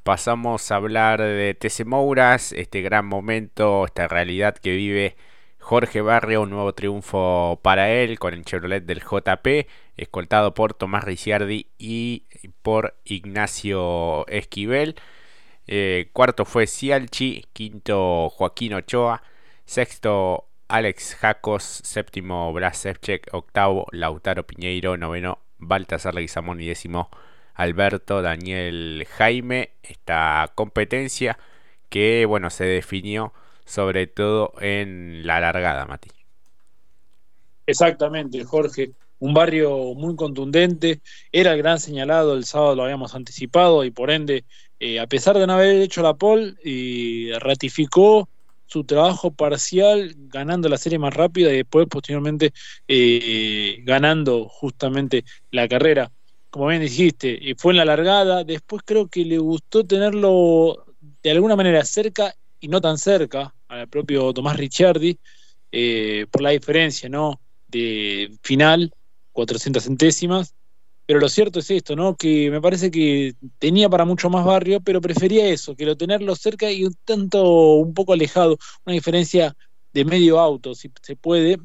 Pasamos 0.03 0.71
a 0.71 0.77
hablar 0.77 1.21
de 1.21 1.53
TC 1.53 1.85
Mouras, 1.85 2.53
este 2.53 2.81
gran 2.81 3.05
momento, 3.05 3.85
esta 3.85 4.07
realidad 4.07 4.55
que 4.57 4.75
vive 4.75 5.15
Jorge 5.59 6.01
Barrio, 6.01 6.41
un 6.41 6.49
nuevo 6.49 6.73
triunfo 6.73 7.59
para 7.61 7.91
él 7.91 8.17
con 8.17 8.33
el 8.33 8.43
Chevrolet 8.43 8.83
del 8.83 9.01
JP, 9.01 9.69
escoltado 9.97 10.55
por 10.55 10.73
Tomás 10.73 11.03
Ricciardi 11.03 11.67
y 11.77 12.25
por 12.63 12.95
Ignacio 13.05 14.25
Esquivel. 14.27 14.95
Eh, 15.67 16.09
cuarto 16.13 16.45
fue 16.45 16.65
Cialchi, 16.65 17.45
quinto 17.53 18.29
Joaquín 18.31 18.73
Ochoa, 18.73 19.21
sexto 19.65 20.47
Alex 20.67 21.13
Jacos, 21.13 21.63
séptimo 21.63 22.51
Blas 22.53 22.87
octavo 23.31 23.85
Lautaro 23.91 24.47
Piñeiro, 24.47 24.97
noveno 24.97 25.37
Baltasar 25.59 26.15
Leguizamón 26.15 26.59
y 26.59 26.65
décimo 26.65 27.11
Alberto, 27.53 28.21
Daniel, 28.21 29.05
Jaime, 29.17 29.71
esta 29.83 30.51
competencia 30.55 31.37
que 31.89 32.25
bueno 32.25 32.49
se 32.49 32.65
definió 32.65 33.33
sobre 33.65 34.07
todo 34.07 34.53
en 34.59 35.25
la 35.25 35.39
largada, 35.39 35.85
Mati. 35.85 36.09
Exactamente, 37.65 38.43
Jorge. 38.43 38.91
Un 39.19 39.33
barrio 39.33 39.93
muy 39.93 40.15
contundente, 40.15 40.99
era 41.31 41.53
el 41.53 41.59
gran 41.59 41.79
señalado, 41.79 42.33
el 42.33 42.43
sábado 42.43 42.75
lo 42.75 42.83
habíamos 42.83 43.13
anticipado 43.13 43.83
y 43.83 43.91
por 43.91 44.09
ende, 44.09 44.45
eh, 44.79 44.99
a 44.99 45.05
pesar 45.05 45.37
de 45.37 45.45
no 45.45 45.53
haber 45.53 45.79
hecho 45.79 46.01
la 46.01 46.15
pole, 46.15 46.55
ratificó 47.39 48.27
su 48.65 48.83
trabajo 48.85 49.31
parcial 49.31 50.15
ganando 50.17 50.69
la 50.69 50.77
serie 50.77 50.97
más 50.97 51.13
rápida 51.13 51.51
y 51.51 51.57
después 51.57 51.87
posteriormente 51.87 52.53
eh, 52.87 53.79
ganando 53.83 54.47
justamente 54.47 55.23
la 55.51 55.67
carrera. 55.67 56.11
Como 56.51 56.67
bien 56.67 56.81
dijiste, 56.81 57.55
fue 57.57 57.71
en 57.71 57.77
la 57.77 57.85
largada, 57.85 58.43
después 58.43 58.83
creo 58.85 59.07
que 59.07 59.23
le 59.23 59.37
gustó 59.37 59.85
tenerlo 59.85 60.85
de 61.23 61.31
alguna 61.31 61.55
manera 61.55 61.83
cerca 61.85 62.35
y 62.59 62.67
no 62.67 62.81
tan 62.81 62.97
cerca 62.97 63.55
al 63.69 63.87
propio 63.87 64.33
Tomás 64.33 64.57
Ricciardi, 64.57 65.17
eh, 65.71 66.27
por 66.29 66.41
la 66.41 66.49
diferencia 66.49 67.07
¿no? 67.07 67.41
de 67.67 68.37
final, 68.43 68.93
400 69.31 69.81
centésimas, 69.83 70.53
pero 71.05 71.19
lo 71.21 71.29
cierto 71.29 71.59
es 71.59 71.71
esto, 71.71 71.95
¿no? 71.95 72.15
Que 72.15 72.51
me 72.51 72.61
parece 72.61 72.91
que 72.91 73.33
tenía 73.57 73.89
para 73.89 74.05
mucho 74.05 74.29
más 74.29 74.45
barrio, 74.45 74.81
pero 74.81 75.01
prefería 75.01 75.47
eso, 75.47 75.75
que 75.75 75.85
lo 75.85 75.95
tenerlo 75.95 76.35
cerca 76.35 76.69
y 76.69 76.83
un 76.83 76.95
tanto, 77.05 77.75
un 77.75 77.93
poco 77.93 78.13
alejado, 78.13 78.57
una 78.85 78.93
diferencia 78.93 79.55
de 79.93 80.05
medio 80.05 80.39
auto, 80.39 80.75
si 80.75 80.91
se 81.01 81.15
puede. 81.15 81.57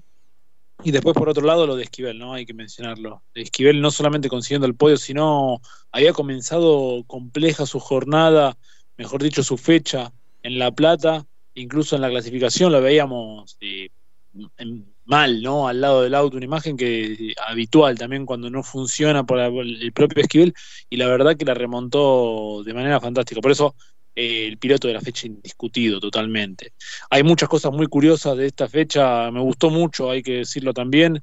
Y 0.84 0.90
después, 0.90 1.14
por 1.14 1.28
otro 1.28 1.44
lado, 1.44 1.66
lo 1.66 1.74
de 1.76 1.84
Esquivel, 1.84 2.18
¿no? 2.18 2.34
Hay 2.34 2.44
que 2.44 2.54
mencionarlo. 2.54 3.22
Esquivel 3.34 3.80
no 3.80 3.90
solamente 3.90 4.28
consiguiendo 4.28 4.66
el 4.66 4.74
podio, 4.74 4.96
sino 4.96 5.60
había 5.90 6.12
comenzado 6.12 7.02
compleja 7.06 7.66
su 7.66 7.80
jornada, 7.80 8.56
mejor 8.96 9.22
dicho, 9.22 9.42
su 9.42 9.56
fecha 9.56 10.12
en 10.42 10.58
La 10.58 10.70
Plata, 10.70 11.26
incluso 11.54 11.96
en 11.96 12.02
la 12.02 12.10
clasificación 12.10 12.72
lo 12.72 12.80
veíamos 12.80 13.56
eh, 13.60 13.88
mal, 15.06 15.42
¿no? 15.42 15.66
Al 15.66 15.80
lado 15.80 16.02
del 16.02 16.14
auto, 16.14 16.36
una 16.36 16.44
imagen 16.44 16.76
que 16.76 17.32
habitual 17.48 17.96
también 17.98 18.26
cuando 18.26 18.50
no 18.50 18.62
funciona 18.62 19.24
por 19.24 19.38
el 19.38 19.92
propio 19.92 20.22
Esquivel, 20.22 20.54
y 20.90 20.96
la 20.98 21.08
verdad 21.08 21.36
que 21.36 21.46
la 21.46 21.54
remontó 21.54 22.62
de 22.64 22.74
manera 22.74 23.00
fantástica. 23.00 23.40
Por 23.40 23.50
eso 23.50 23.74
el 24.16 24.58
piloto 24.58 24.88
de 24.88 24.94
la 24.94 25.00
fecha 25.00 25.26
indiscutido 25.26 26.00
totalmente. 26.00 26.72
Hay 27.10 27.22
muchas 27.22 27.48
cosas 27.48 27.72
muy 27.72 27.86
curiosas 27.86 28.36
de 28.36 28.46
esta 28.46 28.66
fecha, 28.68 29.30
me 29.30 29.40
gustó 29.40 29.70
mucho, 29.70 30.10
hay 30.10 30.22
que 30.22 30.38
decirlo 30.38 30.72
también, 30.72 31.22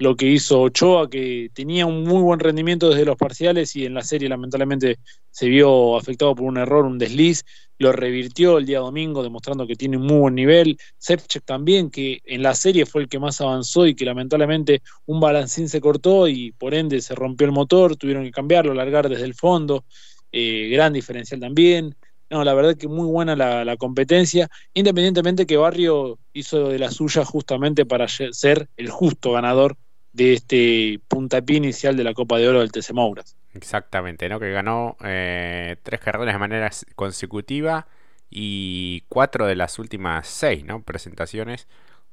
lo 0.00 0.16
que 0.16 0.26
hizo 0.26 0.62
Ochoa, 0.62 1.10
que 1.10 1.50
tenía 1.52 1.84
un 1.84 2.04
muy 2.04 2.22
buen 2.22 2.40
rendimiento 2.40 2.88
desde 2.88 3.04
los 3.04 3.16
parciales 3.16 3.76
y 3.76 3.84
en 3.84 3.92
la 3.92 4.02
serie 4.02 4.30
lamentablemente 4.30 4.96
se 5.30 5.46
vio 5.46 5.94
afectado 5.94 6.34
por 6.34 6.46
un 6.46 6.56
error, 6.56 6.86
un 6.86 6.98
desliz, 6.98 7.44
lo 7.78 7.92
revirtió 7.92 8.56
el 8.56 8.64
día 8.64 8.78
domingo 8.78 9.22
demostrando 9.22 9.66
que 9.66 9.76
tiene 9.76 9.98
un 9.98 10.06
muy 10.06 10.18
buen 10.18 10.34
nivel. 10.34 10.78
Sepchek 10.96 11.44
también, 11.44 11.90
que 11.90 12.20
en 12.24 12.42
la 12.42 12.54
serie 12.54 12.86
fue 12.86 13.02
el 13.02 13.08
que 13.08 13.18
más 13.18 13.42
avanzó 13.42 13.86
y 13.86 13.94
que 13.94 14.06
lamentablemente 14.06 14.82
un 15.04 15.20
balancín 15.20 15.68
se 15.68 15.82
cortó 15.82 16.28
y 16.28 16.52
por 16.52 16.72
ende 16.72 17.02
se 17.02 17.14
rompió 17.14 17.46
el 17.46 17.52
motor, 17.52 17.96
tuvieron 17.96 18.24
que 18.24 18.30
cambiarlo, 18.30 18.72
largar 18.72 19.06
desde 19.08 19.24
el 19.24 19.34
fondo, 19.34 19.84
eh, 20.32 20.68
gran 20.70 20.94
diferencial 20.94 21.40
también. 21.40 21.94
No, 22.30 22.44
la 22.44 22.54
verdad 22.54 22.76
que 22.76 22.86
muy 22.86 23.06
buena 23.06 23.34
la, 23.34 23.76
competencia, 23.76 24.48
independientemente 24.72 25.46
que 25.46 25.56
Barrio 25.56 26.18
hizo 26.32 26.68
de 26.68 26.78
la 26.78 26.90
suya 26.90 27.24
justamente 27.24 27.84
para 27.84 28.06
ser 28.06 28.68
el 28.76 28.88
justo 28.88 29.32
ganador 29.32 29.76
de 30.12 30.34
este 30.34 31.00
puntapié 31.08 31.56
inicial 31.56 31.96
de 31.96 32.04
la 32.04 32.14
Copa 32.14 32.38
de 32.38 32.48
Oro 32.48 32.60
del 32.60 32.70
TC 32.70 32.92
Mouras. 32.92 33.36
Exactamente, 33.52 34.28
¿no? 34.28 34.38
Que 34.38 34.52
ganó 34.52 34.96
eh, 35.04 35.76
tres 35.82 36.00
carreras 36.00 36.32
de 36.32 36.38
manera 36.38 36.70
consecutiva 36.94 37.88
y 38.30 39.02
cuatro 39.08 39.46
de 39.46 39.56
las 39.56 39.78
últimas 39.80 40.28
seis, 40.28 40.64
¿no? 40.64 40.82
Presentaciones. 40.82 41.66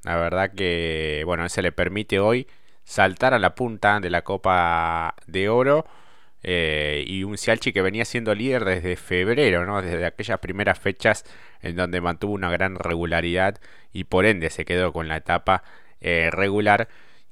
La 0.04 0.16
verdad 0.16 0.52
que, 0.54 1.22
bueno, 1.26 1.46
eso 1.46 1.62
le 1.62 1.72
permite 1.72 2.20
hoy 2.20 2.48
saltar 2.84 3.34
a 3.34 3.40
la 3.40 3.54
punta 3.54 4.00
de 4.00 4.10
la 4.10 4.24
Copa 4.24 5.16
de 5.28 5.50
Oro. 5.50 5.86
Eh, 6.44 7.04
y 7.08 7.24
un 7.24 7.38
Cialchi 7.38 7.74
que 7.74 7.82
venía 7.82 8.06
siendo 8.06 8.36
líder 8.36 8.64
desde 8.66 8.96
febrero, 8.96 9.66
¿no? 9.66 9.82
Desde 9.82 10.06
aquellas 10.06 10.40
primeras 10.40 10.80
fechas 10.80 11.26
en 11.62 11.76
donde 11.76 12.00
mantuvo 12.00 12.34
una 12.34 12.52
gran 12.52 12.76
regularidad 12.76 13.60
y 13.92 14.04
por 14.06 14.26
ende 14.26 14.50
se 14.50 14.66
quedó 14.66 14.94
con 14.94 15.08
la 15.08 15.18
etapa 15.18 15.64
eh, 16.02 16.30
regular 16.32 16.90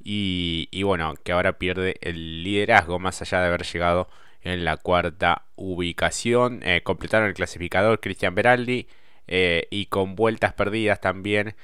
y, 0.07 0.83
bueno, 0.83 1.15
que 1.24 1.31
ahora 1.31 1.57
pierde 1.57 1.95
el 2.01 2.43
liderazgo 2.43 3.00
más 3.00 3.21
allá 3.21 3.41
de 3.41 3.47
haber 3.47 3.63
llegado 3.63 4.07
en 4.43 4.63
la 4.63 4.77
cuarta 4.77 5.45
ubicación. 5.55 6.62
Eh, 6.63 6.81
completaron 6.83 7.27
el 7.27 7.33
clasificador 7.33 8.00
Cristian 8.00 8.35
Beraldi 8.35 8.88
y 9.27 9.85
con 9.88 10.15
vueltas 10.15 10.53
perdidas 10.53 11.01
también 11.01 11.55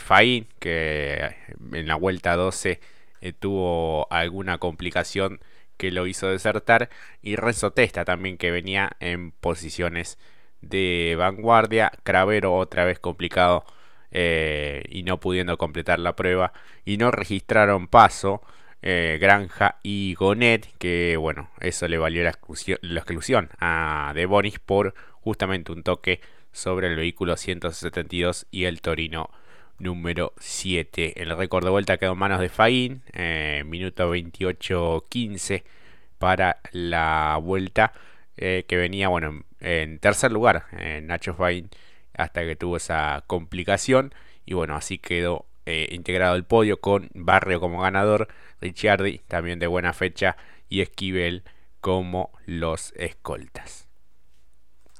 Faín, 0.00 0.48
que 0.58 1.34
en 1.72 1.86
la 1.86 1.94
vuelta 1.94 2.36
12 2.36 2.80
tuvo 3.38 4.06
alguna 4.12 4.58
complicación 4.58 5.40
que 5.76 5.90
lo 5.90 6.06
hizo 6.06 6.28
desertar. 6.28 6.90
Y 7.22 7.36
Renzo 7.36 7.72
Testa 7.72 8.04
también, 8.04 8.38
que 8.38 8.50
venía 8.50 8.92
en 9.00 9.32
posiciones 9.32 10.18
de 10.60 11.14
vanguardia. 11.18 11.92
Cravero 12.02 12.54
otra 12.56 12.84
vez 12.84 12.98
complicado 12.98 13.64
eh, 14.16 14.84
y 14.88 15.02
no 15.02 15.18
pudiendo 15.18 15.58
completar 15.58 15.98
la 15.98 16.14
prueba 16.14 16.52
y 16.84 16.98
no 16.98 17.10
registraron 17.10 17.88
paso 17.88 18.42
eh, 18.80 19.18
Granja 19.20 19.80
y 19.82 20.14
Gonet 20.14 20.68
que 20.78 21.16
bueno 21.16 21.50
eso 21.58 21.88
le 21.88 21.98
valió 21.98 22.22
la 22.22 22.30
exclusión, 22.30 22.78
la 22.82 23.00
exclusión 23.00 23.50
a 23.58 24.12
De 24.14 24.26
Bonis 24.26 24.60
por 24.60 24.94
justamente 25.20 25.72
un 25.72 25.82
toque 25.82 26.20
sobre 26.52 26.86
el 26.86 26.94
vehículo 26.94 27.36
172 27.36 28.46
y 28.52 28.66
el 28.66 28.82
Torino 28.82 29.30
número 29.78 30.32
7 30.38 31.22
el 31.22 31.36
récord 31.36 31.64
de 31.64 31.70
vuelta 31.70 31.96
quedó 31.96 32.12
en 32.12 32.18
manos 32.18 32.40
de 32.40 32.48
Faín 32.48 33.02
eh, 33.12 33.62
minuto 33.66 34.14
28-15 34.14 35.62
para 36.18 36.60
la 36.72 37.38
vuelta 37.42 37.92
que 38.36 38.64
venía 38.68 39.08
bueno 39.08 39.44
en, 39.60 39.98
tercer 40.00 40.32
lugar 40.32 40.64
Nacho 41.02 41.34
Faín 41.34 41.70
hasta 42.14 42.42
que 42.42 42.56
tuvo 42.56 42.76
esa 42.76 43.22
complicación 43.26 44.12
y 44.46 44.54
bueno, 44.54 44.76
así 44.76 44.98
quedó 44.98 45.46
eh, 45.66 45.88
integrado 45.92 46.36
el 46.36 46.44
podio 46.44 46.80
con 46.80 47.10
Barrio 47.14 47.60
como 47.60 47.80
ganador, 47.80 48.28
Ricciardi 48.60 49.20
también 49.28 49.58
de 49.58 49.66
buena 49.66 49.92
fecha 49.92 50.36
y 50.68 50.80
Esquivel 50.80 51.42
como 51.80 52.30
los 52.46 52.92
escoltas. 52.96 53.88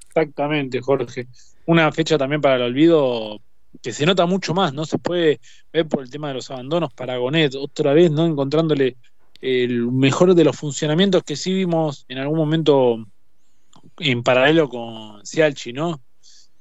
Exactamente, 0.09 0.81
Jorge. 0.81 1.27
Una 1.67 1.91
fecha 1.93 2.19
también 2.19 2.41
para 2.41 2.57
el 2.57 2.63
olvido 2.63 3.41
que 3.83 3.93
se 3.93 4.07
nota 4.07 4.27
mucho 4.27 4.55
más, 4.55 4.73
no 4.73 4.85
se 4.87 4.99
puede 4.99 5.41
ver 5.73 5.87
por 5.89 6.03
el 6.03 6.11
tema 6.11 6.29
de 6.29 6.35
los 6.35 6.51
abandonos 6.51 6.93
para 6.93 7.17
Gonet, 7.17 7.55
otra 7.55 7.93
vez 7.93 8.11
no 8.11 8.27
encontrándole 8.27 8.97
el 9.41 9.91
mejor 9.91 10.35
de 10.35 10.45
los 10.45 10.57
funcionamientos 10.57 11.23
que 11.23 11.37
sí 11.37 11.53
vimos 11.53 12.05
en 12.09 12.19
algún 12.19 12.39
momento 12.39 13.05
en 13.99 14.23
paralelo 14.23 14.69
con 14.69 15.25
Cialchi, 15.25 15.73
¿no? 15.73 16.01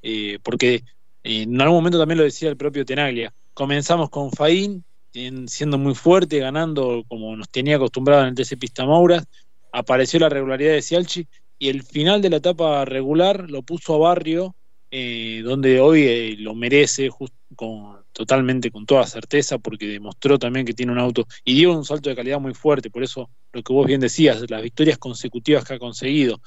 Eh, 0.01 0.39
porque 0.43 0.83
en 1.23 1.61
algún 1.61 1.77
momento 1.77 1.97
también 1.97 2.17
lo 2.17 2.25
decía 2.25 2.49
el 2.49 2.57
propio 2.57 2.85
Tenaglia. 2.85 3.33
Comenzamos 3.53 4.09
con 4.09 4.31
Faín, 4.31 4.83
siendo 5.11 5.77
muy 5.77 5.95
fuerte, 5.95 6.39
ganando 6.39 7.03
como 7.07 7.35
nos 7.35 7.49
tenía 7.49 7.77
acostumbrado 7.77 8.23
en 8.23 8.29
el 8.29 8.35
TC 8.35 8.57
Pista. 8.57 8.85
Apareció 9.71 10.19
la 10.19 10.29
regularidad 10.29 10.73
de 10.73 10.81
Cialchi 10.81 11.27
y 11.57 11.69
el 11.69 11.83
final 11.83 12.21
de 12.21 12.29
la 12.29 12.37
etapa 12.37 12.83
regular 12.83 13.49
lo 13.49 13.61
puso 13.61 13.95
a 13.95 14.09
Barrio, 14.09 14.55
eh, 14.95 15.41
donde 15.43 15.81
hoy 15.81 16.03
eh, 16.03 16.35
lo 16.37 16.53
merece 16.53 17.09
con, 17.55 17.97
totalmente 18.11 18.69
con 18.69 18.85
toda 18.85 19.07
certeza, 19.07 19.57
porque 19.57 19.87
demostró 19.87 20.37
también 20.37 20.67
que 20.67 20.75
tiene 20.75 20.91
un 20.91 20.99
auto 20.99 21.25
y 21.43 21.55
dio 21.55 21.75
un 21.75 21.83
salto 21.83 22.11
de 22.11 22.15
calidad 22.15 22.39
muy 22.39 22.53
fuerte. 22.53 22.91
Por 22.91 23.01
eso 23.01 23.31
lo 23.53 23.63
que 23.63 23.73
vos 23.73 23.87
bien 23.87 24.01
decías, 24.01 24.47
las 24.51 24.61
victorias 24.61 24.99
consecutivas 24.99 25.65
que 25.65 25.73
ha 25.73 25.79
conseguido, 25.79 26.39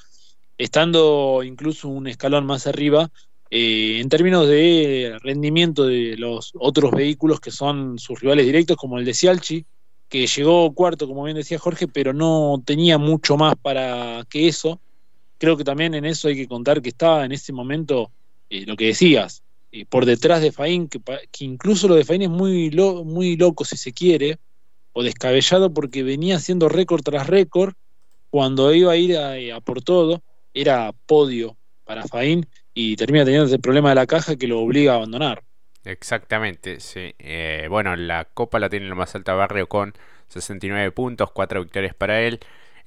estando 0.57 1.43
incluso 1.43 1.89
un 1.89 2.07
escalón 2.07 2.45
más 2.45 2.67
arriba, 2.67 3.11
eh, 3.49 3.99
en 3.99 4.07
términos 4.07 4.47
de 4.47 5.17
rendimiento 5.23 5.85
de 5.85 6.15
los 6.15 6.53
otros 6.55 6.91
vehículos 6.91 7.41
que 7.41 7.51
son 7.51 7.99
sus 7.99 8.21
rivales 8.21 8.45
directos, 8.45 8.77
como 8.77 8.97
el 8.97 9.03
de 9.03 9.13
Cialchi, 9.13 9.65
que 10.07 10.25
llegó 10.25 10.73
cuarto, 10.73 11.05
como 11.05 11.25
bien 11.25 11.35
decía 11.35 11.59
Jorge, 11.59 11.89
pero 11.89 12.13
no 12.13 12.63
tenía 12.65 12.97
mucho 12.97 13.35
más 13.35 13.55
para 13.57 14.25
que 14.29 14.47
eso. 14.47 14.79
Creo 15.37 15.57
que 15.57 15.65
también 15.65 15.93
en 15.95 16.05
eso 16.05 16.29
hay 16.29 16.37
que 16.37 16.47
contar 16.47 16.81
que 16.81 16.89
estaba 16.89 17.25
en 17.25 17.33
ese 17.33 17.51
momento, 17.51 18.09
eh, 18.49 18.65
lo 18.65 18.75
que 18.75 18.87
decías, 18.87 19.43
eh, 19.71 19.85
por 19.85 20.05
detrás 20.05 20.41
de 20.41 20.51
Faín, 20.51 20.87
que, 20.87 20.99
incluso 21.39 21.87
lo 21.87 21.95
de 21.95 22.05
Faín 22.05 22.21
es 22.23 22.29
muy, 22.29 22.69
muy 23.05 23.35
loco 23.37 23.65
si 23.65 23.77
se 23.77 23.93
quiere, 23.93 24.37
o 24.93 25.03
descabellado 25.03 25.73
porque 25.73 26.03
venía 26.03 26.37
haciendo 26.37 26.69
récord 26.69 27.03
tras 27.03 27.27
récord, 27.27 27.73
cuando 28.29 28.73
iba 28.73 28.91
a 28.91 28.97
ir 28.97 29.17
a 29.17 29.61
por 29.61 29.81
todo, 29.81 30.21
era 30.53 30.91
podio 31.05 31.55
para 31.85 32.03
Faín 32.03 32.47
y 32.73 32.95
termina 32.95 33.25
teniendo 33.25 33.47
ese 33.47 33.59
problema 33.59 33.89
de 33.89 33.95
la 33.95 34.05
caja 34.05 34.35
que 34.35 34.47
lo 34.47 34.59
obliga 34.59 34.93
a 34.93 34.95
abandonar. 34.97 35.43
Exactamente, 35.83 36.79
sí. 36.79 37.15
Eh, 37.17 37.67
bueno, 37.69 37.95
la 37.95 38.25
Copa 38.25 38.59
la 38.59 38.69
tiene 38.69 38.87
lo 38.87 38.95
más 38.95 39.15
alta 39.15 39.33
Barrio 39.33 39.67
con 39.67 39.93
69 40.27 40.91
puntos, 40.91 41.31
4 41.31 41.61
victorias 41.61 41.95
para 41.95 42.21
él. 42.21 42.39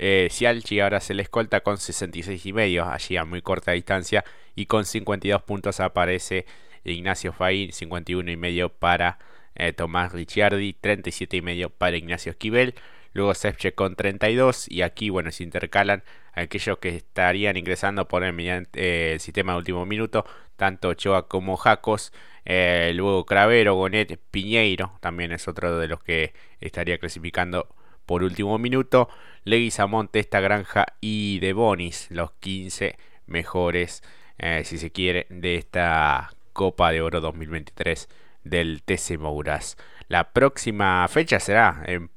Eh, 0.03 0.29
Cialchi 0.31 0.81
ahora 0.81 1.01
se 1.01 1.13
le 1.13 1.23
escolta 1.23 1.61
con 1.61 1.77
66 1.77 2.47
y 2.47 2.53
medio, 2.55 2.87
allí 2.91 3.17
a 3.19 3.25
muy 3.27 3.43
corta 3.43 3.73
distancia. 3.73 4.25
Y 4.57 4.67
con 4.67 4.85
52 4.87 5.43
puntos 5.43 5.79
aparece 5.81 6.47
Ignacio 6.85 7.33
Faín, 7.33 7.73
51 7.73 8.31
y 8.31 8.37
medio 8.37 8.71
para 8.71 9.19
eh, 9.55 9.73
Tomás 9.75 10.13
Ricciardi, 10.13 10.73
37 10.73 11.37
y 11.37 11.43
medio 11.43 11.71
para 11.71 11.97
Ignacio 11.97 12.33
Esquivel 12.33 12.75
luego 13.13 13.35
Sepche 13.35 13.73
con 13.75 13.97
32 13.97 14.69
y 14.71 14.83
aquí 14.83 15.11
bueno 15.11 15.31
se 15.31 15.43
intercalan 15.43 16.03
aquellos 16.33 16.79
que 16.79 16.91
estarían 16.91 17.57
ingresando 17.57 18.07
por 18.09 18.25
el, 18.25 18.33
mediante, 18.33 18.81
eh, 18.81 19.13
el 19.15 19.21
sistema 19.21 19.53
de 19.53 19.59
último 19.59 19.87
minuto 19.87 20.25
tanto 20.57 20.89
Ochoa 20.91 21.27
como 21.29 21.57
Jacos. 21.57 22.13
Eh, 22.45 22.93
luego 22.95 23.27
Cravero, 23.27 23.75
Gonet, 23.75 24.19
Piñeiro 24.31 24.93
también 25.01 25.33
es 25.33 25.49
otro 25.49 25.79
de 25.79 25.89
los 25.89 26.03
que 26.03 26.33
estaría 26.61 26.99
clasificando 26.99 27.69
por 28.11 28.25
último 28.25 28.59
minuto. 28.59 29.09
Leguizamón, 29.45 30.09
Testa 30.09 30.41
Granja 30.41 30.85
y 31.01 31.39
De 31.39 31.53
Bonis, 31.53 32.09
los 32.11 32.33
15 32.41 32.99
mejores, 33.27 34.03
eh, 34.37 34.63
si 34.65 34.79
se 34.79 34.91
quiere, 34.91 35.29
de 35.31 35.55
esta 35.55 36.31
Copa 36.53 36.91
de 36.91 37.03
Oro 37.03 37.21
2023 37.21 38.09
del 38.43 38.83
TC 38.83 39.17
Mouras. 39.17 39.77
La 40.09 40.33
próxima 40.33 41.07
fecha 41.07 41.39
será 41.39 41.85
en, 41.87 42.11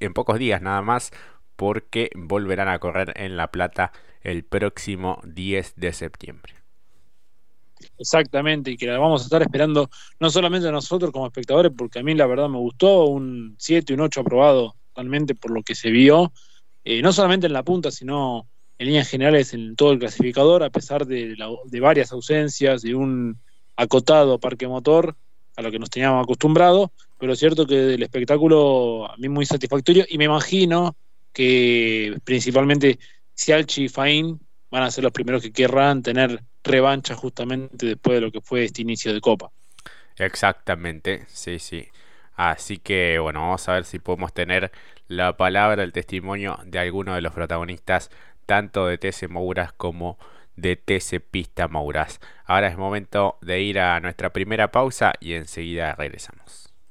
en 0.00 0.14
pocos 0.14 0.38
días 0.38 0.62
nada 0.62 0.80
más 0.80 1.12
porque 1.56 2.08
volverán 2.14 2.68
a 2.68 2.78
correr 2.78 3.12
en 3.16 3.36
La 3.36 3.48
Plata 3.48 3.92
el 4.22 4.44
próximo 4.44 5.20
10 5.26 5.74
de 5.76 5.92
septiembre. 5.92 6.54
Exactamente, 7.98 8.70
y 8.70 8.78
que 8.78 8.86
la 8.86 8.98
vamos 8.98 9.20
a 9.20 9.24
estar 9.24 9.42
esperando 9.42 9.90
no 10.20 10.30
solamente 10.30 10.72
nosotros 10.72 11.10
como 11.10 11.26
espectadores, 11.26 11.70
porque 11.76 11.98
a 11.98 12.02
mí 12.02 12.14
la 12.14 12.26
verdad 12.26 12.48
me 12.48 12.56
gustó, 12.56 13.04
un 13.04 13.56
7, 13.58 13.92
un 13.92 14.00
8 14.00 14.22
aprobado 14.22 14.74
totalmente 14.96 15.34
por 15.34 15.50
lo 15.50 15.62
que 15.62 15.74
se 15.74 15.90
vio, 15.90 16.32
eh, 16.82 17.02
no 17.02 17.12
solamente 17.12 17.46
en 17.46 17.52
la 17.52 17.62
punta, 17.62 17.90
sino 17.90 18.48
en 18.78 18.86
líneas 18.86 19.08
generales 19.08 19.52
en 19.52 19.76
todo 19.76 19.92
el 19.92 19.98
clasificador, 19.98 20.62
a 20.62 20.70
pesar 20.70 21.06
de, 21.06 21.36
de 21.64 21.80
varias 21.80 22.12
ausencias, 22.12 22.80
de 22.80 22.94
un 22.94 23.38
acotado 23.76 24.40
parque 24.40 24.66
motor 24.66 25.14
a 25.56 25.62
lo 25.62 25.70
que 25.70 25.78
nos 25.78 25.90
teníamos 25.90 26.24
acostumbrado, 26.24 26.92
pero 27.18 27.34
es 27.34 27.38
cierto 27.38 27.66
que 27.66 27.94
el 27.94 28.02
espectáculo 28.02 29.10
a 29.10 29.16
mí 29.18 29.28
muy 29.28 29.44
satisfactorio 29.44 30.06
y 30.08 30.16
me 30.16 30.24
imagino 30.24 30.96
que 31.32 32.16
principalmente 32.24 32.98
Sialchi 33.34 33.84
y 33.84 33.88
Fain 33.88 34.40
van 34.70 34.82
a 34.82 34.90
ser 34.90 35.04
los 35.04 35.12
primeros 35.12 35.42
que 35.42 35.52
querrán 35.52 36.02
tener 36.02 36.42
revancha 36.64 37.14
justamente 37.14 37.86
después 37.86 38.16
de 38.16 38.20
lo 38.22 38.32
que 38.32 38.40
fue 38.40 38.64
este 38.64 38.80
inicio 38.80 39.12
de 39.12 39.20
Copa. 39.20 39.50
Exactamente, 40.16 41.26
sí, 41.28 41.58
sí. 41.58 41.86
Así 42.36 42.78
que 42.78 43.18
bueno, 43.18 43.40
vamos 43.40 43.68
a 43.68 43.72
ver 43.72 43.84
si 43.84 43.98
podemos 43.98 44.32
tener 44.32 44.70
la 45.08 45.36
palabra, 45.36 45.82
el 45.82 45.92
testimonio 45.92 46.58
de 46.64 46.78
alguno 46.78 47.14
de 47.14 47.22
los 47.22 47.32
protagonistas, 47.32 48.10
tanto 48.46 48.86
de 48.86 48.98
TC 48.98 49.28
Mouras 49.28 49.72
como 49.72 50.18
de 50.56 50.76
TC 50.76 51.20
Pista 51.20 51.68
Mouras. 51.68 52.20
Ahora 52.44 52.68
es 52.68 52.76
momento 52.76 53.38
de 53.40 53.60
ir 53.60 53.80
a 53.80 54.00
nuestra 54.00 54.32
primera 54.32 54.70
pausa 54.70 55.12
y 55.20 55.34
enseguida 55.34 55.94
regresamos. 55.94 56.65